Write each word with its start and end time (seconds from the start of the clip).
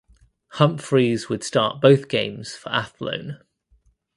Humphries 0.53 1.29
would 1.29 1.43
start 1.43 1.79
both 1.79 2.07
games 2.07 2.55
for 2.55 2.69
Athlone. 2.71 3.37